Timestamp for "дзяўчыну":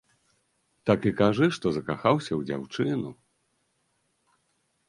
2.49-3.15